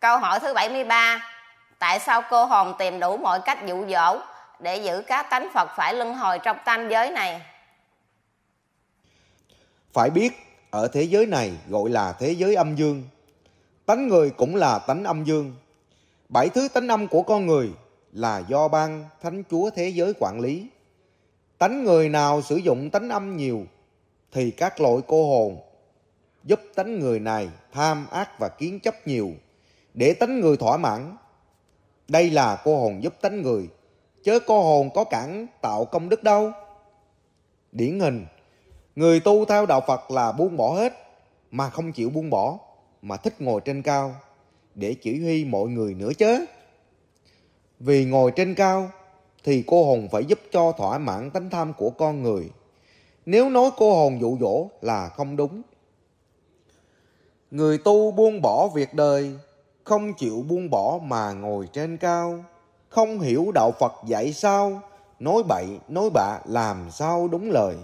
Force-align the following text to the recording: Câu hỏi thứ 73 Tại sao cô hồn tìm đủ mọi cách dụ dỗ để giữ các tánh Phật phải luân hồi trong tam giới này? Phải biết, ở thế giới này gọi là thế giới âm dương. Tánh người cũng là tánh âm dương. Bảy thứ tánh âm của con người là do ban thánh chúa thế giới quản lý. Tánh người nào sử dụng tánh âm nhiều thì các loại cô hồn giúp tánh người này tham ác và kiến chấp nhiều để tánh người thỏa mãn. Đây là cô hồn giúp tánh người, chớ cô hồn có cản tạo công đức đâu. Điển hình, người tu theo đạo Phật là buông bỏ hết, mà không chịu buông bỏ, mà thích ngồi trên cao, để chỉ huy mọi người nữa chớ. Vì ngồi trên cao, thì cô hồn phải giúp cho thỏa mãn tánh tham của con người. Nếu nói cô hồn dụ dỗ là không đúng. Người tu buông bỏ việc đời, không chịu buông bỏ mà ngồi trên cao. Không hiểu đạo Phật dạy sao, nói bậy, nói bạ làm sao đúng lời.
Câu 0.00 0.18
hỏi 0.18 0.40
thứ 0.40 0.54
73 0.54 1.24
Tại 1.78 2.00
sao 2.00 2.22
cô 2.30 2.44
hồn 2.44 2.74
tìm 2.78 3.00
đủ 3.00 3.16
mọi 3.16 3.40
cách 3.44 3.58
dụ 3.66 3.86
dỗ 3.86 4.20
để 4.60 4.76
giữ 4.76 5.02
các 5.06 5.26
tánh 5.30 5.48
Phật 5.54 5.68
phải 5.76 5.94
luân 5.94 6.14
hồi 6.14 6.38
trong 6.38 6.56
tam 6.64 6.88
giới 6.88 7.10
này? 7.10 7.42
Phải 9.92 10.10
biết, 10.10 10.32
ở 10.70 10.88
thế 10.88 11.02
giới 11.02 11.26
này 11.26 11.52
gọi 11.68 11.90
là 11.90 12.12
thế 12.12 12.30
giới 12.30 12.54
âm 12.54 12.76
dương. 12.76 13.02
Tánh 13.86 14.08
người 14.08 14.30
cũng 14.30 14.56
là 14.56 14.78
tánh 14.78 15.04
âm 15.04 15.24
dương. 15.24 15.54
Bảy 16.28 16.48
thứ 16.48 16.68
tánh 16.68 16.88
âm 16.88 17.08
của 17.08 17.22
con 17.22 17.46
người 17.46 17.70
là 18.12 18.42
do 18.48 18.68
ban 18.68 19.04
thánh 19.22 19.42
chúa 19.50 19.70
thế 19.70 19.88
giới 19.88 20.12
quản 20.20 20.40
lý. 20.40 20.66
Tánh 21.58 21.84
người 21.84 22.08
nào 22.08 22.42
sử 22.42 22.56
dụng 22.56 22.90
tánh 22.90 23.08
âm 23.08 23.36
nhiều 23.36 23.64
thì 24.32 24.50
các 24.50 24.80
loại 24.80 24.96
cô 25.06 25.26
hồn 25.28 25.60
giúp 26.44 26.60
tánh 26.74 26.98
người 26.98 27.20
này 27.20 27.48
tham 27.72 28.06
ác 28.10 28.38
và 28.38 28.48
kiến 28.48 28.80
chấp 28.80 29.06
nhiều 29.06 29.32
để 29.94 30.14
tánh 30.14 30.40
người 30.40 30.56
thỏa 30.56 30.76
mãn. 30.76 31.16
Đây 32.08 32.30
là 32.30 32.62
cô 32.64 32.80
hồn 32.80 33.02
giúp 33.02 33.14
tánh 33.20 33.42
người, 33.42 33.68
chớ 34.22 34.38
cô 34.46 34.62
hồn 34.62 34.90
có 34.94 35.04
cản 35.04 35.46
tạo 35.60 35.84
công 35.84 36.08
đức 36.08 36.22
đâu. 36.22 36.52
Điển 37.72 38.00
hình, 38.00 38.26
người 38.96 39.20
tu 39.20 39.44
theo 39.44 39.66
đạo 39.66 39.80
Phật 39.86 40.10
là 40.10 40.32
buông 40.32 40.56
bỏ 40.56 40.74
hết, 40.74 40.92
mà 41.50 41.70
không 41.70 41.92
chịu 41.92 42.10
buông 42.10 42.30
bỏ, 42.30 42.58
mà 43.02 43.16
thích 43.16 43.40
ngồi 43.40 43.60
trên 43.64 43.82
cao, 43.82 44.14
để 44.74 44.94
chỉ 44.94 45.22
huy 45.22 45.44
mọi 45.44 45.68
người 45.68 45.94
nữa 45.94 46.10
chớ. 46.18 46.38
Vì 47.80 48.04
ngồi 48.04 48.32
trên 48.36 48.54
cao, 48.54 48.90
thì 49.44 49.64
cô 49.66 49.84
hồn 49.84 50.08
phải 50.12 50.24
giúp 50.24 50.38
cho 50.52 50.72
thỏa 50.72 50.98
mãn 50.98 51.30
tánh 51.30 51.50
tham 51.50 51.72
của 51.72 51.90
con 51.90 52.22
người. 52.22 52.50
Nếu 53.26 53.50
nói 53.50 53.70
cô 53.76 53.94
hồn 53.94 54.20
dụ 54.20 54.38
dỗ 54.40 54.68
là 54.80 55.08
không 55.08 55.36
đúng. 55.36 55.62
Người 57.50 57.78
tu 57.78 58.10
buông 58.10 58.42
bỏ 58.42 58.68
việc 58.68 58.94
đời, 58.94 59.34
không 59.84 60.14
chịu 60.14 60.44
buông 60.48 60.70
bỏ 60.70 60.98
mà 61.02 61.32
ngồi 61.32 61.68
trên 61.72 61.96
cao. 61.96 62.44
Không 62.88 63.20
hiểu 63.20 63.50
đạo 63.54 63.72
Phật 63.78 63.92
dạy 64.06 64.32
sao, 64.32 64.80
nói 65.18 65.42
bậy, 65.48 65.66
nói 65.88 66.10
bạ 66.14 66.38
làm 66.44 66.90
sao 66.90 67.28
đúng 67.28 67.50
lời. 67.50 67.76